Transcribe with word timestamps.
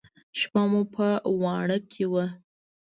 شپه 0.39 0.61
مو 0.71 0.81
په 0.93 1.07
واڼه 1.41 1.77
کښې 1.91 2.05
وه. 2.11 2.25